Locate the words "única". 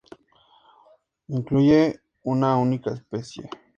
2.57-2.89